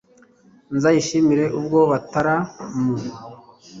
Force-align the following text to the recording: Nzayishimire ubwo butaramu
Nzayishimire 0.75 1.45
ubwo 1.59 1.79
butaramu 1.89 2.49